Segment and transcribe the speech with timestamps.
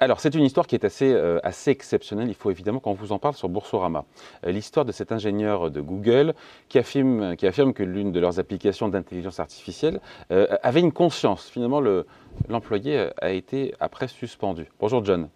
[0.00, 2.28] Alors, c'est une histoire qui est assez, euh, assez exceptionnelle.
[2.28, 4.04] Il faut évidemment qu'on vous en parle sur Boursorama.
[4.46, 6.34] Euh, l'histoire de cet ingénieur de Google
[6.68, 10.00] qui affirme, qui affirme que l'une de leurs applications d'intelligence artificielle
[10.30, 11.50] euh, avait une conscience.
[11.50, 11.82] Finalement,
[12.48, 14.66] l'employé a été après suspendu.
[14.78, 15.28] Bonjour John.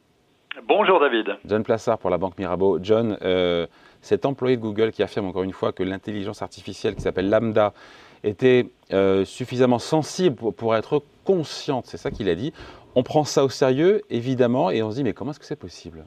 [0.68, 1.38] Bonjour David.
[1.44, 2.78] John Plassard pour la Banque Mirabeau.
[2.80, 3.16] John,
[4.00, 7.72] cet employé de Google qui affirme encore une fois que l'intelligence artificielle qui s'appelle Lambda
[8.24, 8.70] était
[9.24, 12.52] suffisamment sensible pour être consciente, c'est ça qu'il a dit
[12.94, 15.58] on prend ça au sérieux, évidemment, et on se dit, mais comment est-ce que c'est
[15.58, 16.04] possible?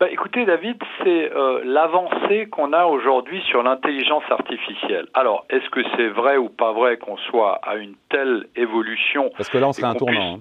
[0.00, 5.08] Bah, écoutez, David, c'est euh, l'avancée qu'on a aujourd'hui sur l'intelligence artificielle.
[5.12, 9.48] Alors, est-ce que c'est vrai ou pas vrai qu'on soit à une telle évolution Parce
[9.48, 10.36] que là, on serait un tournant.
[10.36, 10.40] Hein.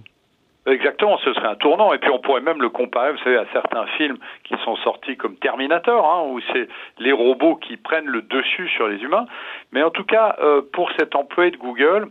[0.67, 3.45] Exactement, ce serait un tournant, et puis on pourrait même le comparer, vous savez, à
[3.53, 6.67] certains films qui sont sortis comme Terminator, hein, où c'est
[6.99, 9.27] les robots qui prennent le dessus sur les humains.
[9.71, 12.09] Mais en tout cas, euh, pour cet employé de Google,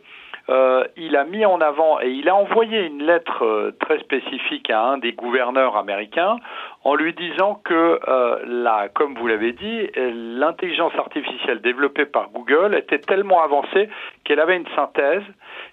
[0.48, 4.70] euh, il a mis en avant et il a envoyé une lettre euh, très spécifique
[4.70, 6.36] à un des gouverneurs américains
[6.82, 8.00] en lui disant que,
[8.46, 13.90] la, comme vous l'avez dit, l'intelligence artificielle développée par Google était tellement avancée
[14.24, 15.24] qu'elle avait une synthèse,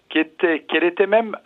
[0.10, 1.38] qu'elle était, qu'elle était même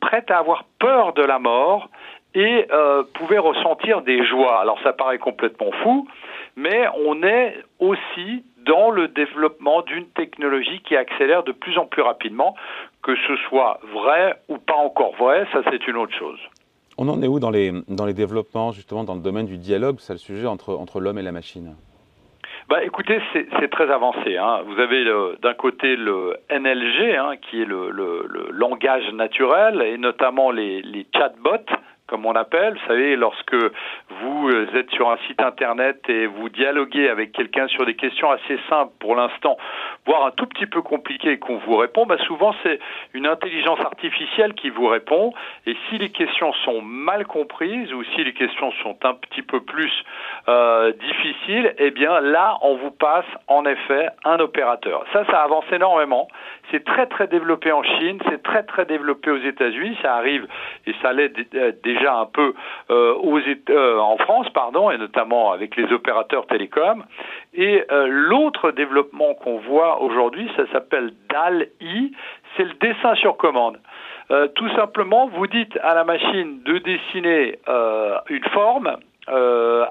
[0.00, 1.88] prête à avoir peur de la mort
[2.34, 2.66] et
[3.14, 4.60] pouvait ressentir des joies.
[4.60, 6.08] Alors ça paraît complètement fou,
[6.56, 12.02] mais on est aussi dans le développement d'une technologie qui accélère de plus en plus
[12.02, 12.54] rapidement,
[13.02, 16.38] que ce soit vrai ou pas encore vrai, ça c'est une autre chose.
[16.98, 19.96] On en est où dans les, dans les développements, justement, dans le domaine du dialogue?
[20.00, 21.74] C'est le sujet entre, entre l'homme et la machine
[22.70, 24.36] bah, écoutez, c'est très avancé.
[24.36, 24.60] Hein.
[24.66, 25.04] Vous avez
[25.42, 31.66] d'un côté le NLG, hein, qui est le, le, langage naturel, et notamment les chatbots,
[32.10, 32.74] comme on appelle.
[32.74, 37.68] Vous savez, lorsque vous euh, êtes sur un site internet et vous dialoguez avec quelqu'un
[37.68, 39.56] sur des questions assez simples pour l'instant,
[40.06, 42.80] voire un tout petit peu compliquées qu'on vous répond, bah souvent c'est
[43.14, 45.32] une intelligence artificielle qui vous répond.
[45.66, 49.60] Et si les questions sont mal comprises ou si les questions sont un petit peu
[49.60, 49.92] plus
[50.48, 55.04] euh, difficiles, eh bien là, on vous passe en effet un opérateur.
[55.12, 56.26] Ça, ça avance énormément.
[56.72, 59.96] C'est très très développé en Chine, c'est très très développé aux États-Unis.
[60.02, 60.46] Ça arrive
[60.86, 62.54] et ça l'est euh, déjà déjà un peu
[62.90, 63.14] euh,
[63.70, 67.04] euh, en France, pardon, et notamment avec les opérateurs télécoms.
[67.54, 72.12] Et euh, l'autre développement qu'on voit aujourd'hui, ça s'appelle DAL-I,
[72.56, 73.78] c'est le dessin sur commande.
[74.54, 77.58] tout simplement, vous dites à la machine de dessiner
[78.28, 78.96] une forme,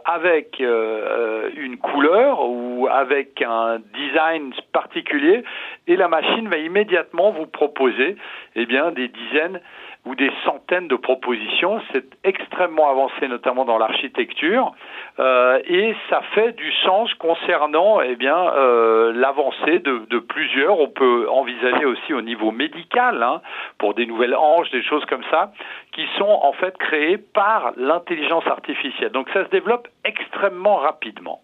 [0.05, 5.43] avec une couleur ou avec un design particulier
[5.87, 8.15] et la machine va immédiatement vous proposer
[8.55, 9.61] eh bien des dizaines
[10.09, 11.79] ou des centaines de propositions.
[11.91, 14.73] C'est extrêmement avancé, notamment dans l'architecture,
[15.19, 20.79] euh, et ça fait du sens concernant eh bien euh, l'avancée de, plusieurs.
[20.79, 23.41] On peut envisager aussi au niveau médical, hein,
[23.77, 25.51] pour des nouvelles hanches, des choses comme ça,
[25.93, 29.11] qui sont en fait créées par l'intelligence artificielle.
[29.11, 31.41] Donc ça se développe extrêmement rapidement.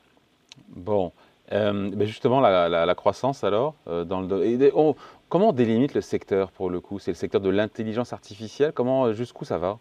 [0.75, 1.11] Bon.
[1.51, 4.93] Euh, justement, la, la, la, croissance alors, euh, dans le,
[5.29, 6.99] comment on délimite le secteur pour le coup?
[6.99, 8.71] C'est le secteur de l'intelligence artificielle?
[8.73, 9.77] Comment, jusqu'où ça va?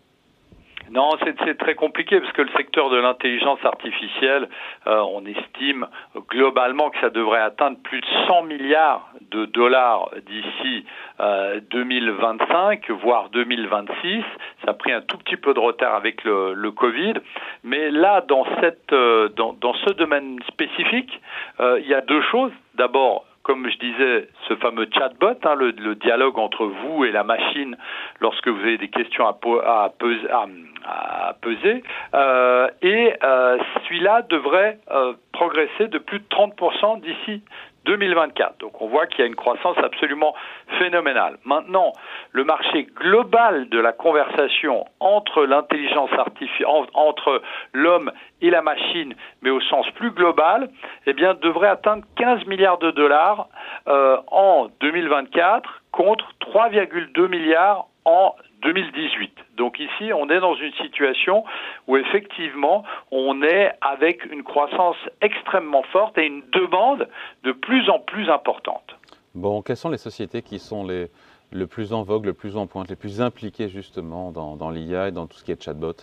[0.91, 4.49] Non, c'est très compliqué parce que le secteur de l'intelligence artificielle,
[4.87, 5.87] euh, on estime
[6.29, 10.84] globalement que ça devrait atteindre plus de 100 milliards de dollars d'ici
[11.21, 14.22] euh, 2025, voire 2026.
[14.65, 17.15] Ça a pris un tout petit peu de retard avec le, Covid,
[17.62, 21.21] mais là, dans, cette, euh, dans, dans, ce domaine spécifique,
[21.61, 22.53] euh, il y a deux choses.
[22.75, 27.77] D'abord, comme je disais, ce fameux chatbot, hein, le, dialogue entre vous et la machine
[28.21, 31.84] lorsque vous avez des questions à, à, peser.
[32.15, 37.43] Euh, et euh, celui-là devrait euh, progresser de plus de 30% d'ici
[37.84, 38.59] 2024.
[38.59, 40.34] Donc on voit qu'il y a une croissance absolument
[40.78, 41.39] phénoménale.
[41.45, 41.93] Maintenant,
[42.33, 47.43] le marché global de la conversation entre l'intelligence artificielle, entre
[47.73, 50.69] l'homme et la machine, mais au sens plus global,
[51.06, 53.49] eh bien, devrait atteindre 15 milliards de dollars
[53.88, 59.32] euh, en 2024 contre 3,2 milliards en 2018.
[59.56, 61.44] Donc ici, on est dans une situation
[61.87, 67.08] où effectivement, on est avec une croissance extrêmement forte et une demande
[67.44, 68.96] de plus en plus importante.
[69.34, 71.11] Bon, quelles sont les sociétés qui sont les,
[71.52, 75.08] le plus en vogue, le plus en pointe, les plus impliquées justement dans, dans l'IA
[75.08, 75.94] et dans tout ce qui est chatbot?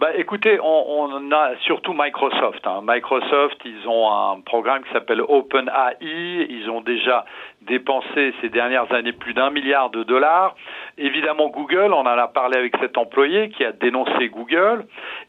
[0.00, 2.66] Bah, écoutez, on, on, a surtout Microsoft.
[2.66, 2.80] Hein.
[2.82, 6.46] Microsoft, ils ont un programme qui s'appelle OpenAI.
[6.48, 7.26] Ils ont déjà
[7.60, 10.56] dépensé ces dernières années plus d'un milliard de dollars.
[10.96, 14.86] Évidemment, Google, on en a parlé avec cet employé qui a dénoncé Google.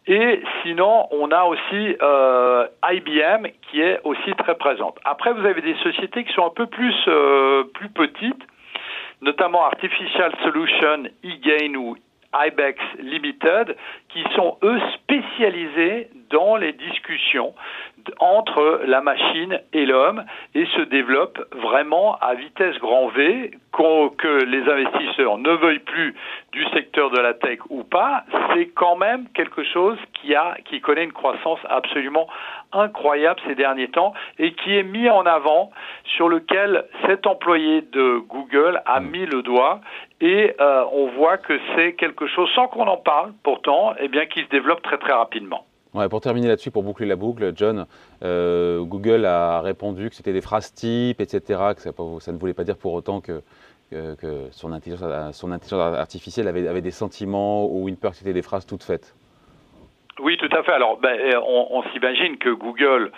[0.07, 4.97] Et sinon, on a aussi euh, IBM qui est aussi très présente.
[5.03, 8.47] Après, vous avez des sociétés qui sont un peu plus euh, plus petites,
[9.21, 11.97] notamment Artificial Solution, eGain ou
[12.33, 13.75] Ibex Limited,
[14.09, 17.53] qui sont eux spécialisés dans les discussions
[18.19, 20.23] entre la machine et l'homme
[20.55, 23.51] et se développent vraiment à vitesse grand V,
[24.17, 26.13] que les investisseurs ne veuillent plus
[26.51, 28.23] du secteur de la tech ou pas,
[28.53, 32.27] c'est quand même quelque chose qui a qui connaît une croissance absolument
[32.73, 35.71] incroyable ces derniers temps et qui est mis en avant
[36.15, 39.07] sur lequel cet employé de Google a mm.
[39.09, 39.81] mis le doigt
[40.21, 44.07] et euh, on voit que c'est quelque chose sans qu'on en parle pourtant et eh
[44.07, 45.65] bien qui se développe très très rapidement.
[46.09, 47.85] Pour terminer là-dessus, pour boucler la boucle, John,
[48.23, 52.63] euh, Google a répondu que c'était des phrases types, etc., que ça, ne voulait pas
[52.63, 53.41] dire pour autant que,
[54.51, 58.65] son, intelligence, son, artificielle avait, avait, des sentiments ou une peur que c'était des phrases
[58.65, 59.13] toutes faites.
[60.19, 60.73] Oui, tout à fait.
[60.73, 61.17] Alors, ben,
[61.47, 63.11] on, on s'imagine que Google,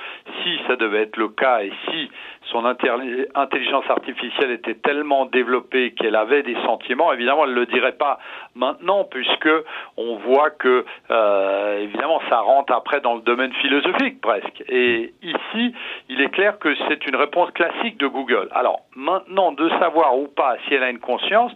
[0.43, 2.09] si ça devait être le cas et si
[2.51, 7.93] son intelligence artificielle était tellement développée qu'elle avait des sentiments, évidemment, elle ne le dirait
[7.93, 8.19] pas
[8.55, 9.49] maintenant, puisque
[9.97, 14.63] on voit que, euh, évidemment, ça rentre après dans le domaine philosophique presque.
[14.69, 15.73] Et ici,
[16.09, 18.49] il est clair que c'est une réponse classique de Google.
[18.51, 21.51] Alors, maintenant, de savoir ou pas si elle a une conscience,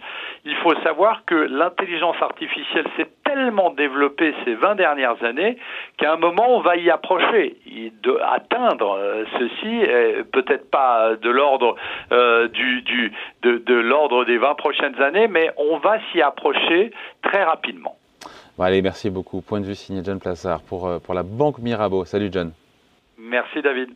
[0.46, 5.58] il faut savoir que l'intelligence artificielle s'est tellement développée ces 20 dernières années
[5.98, 7.58] qu'à un moment, on va y approcher.
[8.04, 9.82] De, atteindre euh, ceci,
[10.32, 11.76] peut-être pas de l'ordre
[12.12, 13.12] euh, du, du,
[13.44, 16.92] de, de l'ordre des 20 prochaines années, mais on va s'y approcher
[17.22, 17.98] très rapidement.
[18.58, 19.42] Bon, allez, merci beaucoup.
[19.42, 22.06] Point de vue signé John Plassard pour, euh, pour la Banque Mirabeau.
[22.06, 22.52] Salut John.
[23.18, 23.90] Merci David.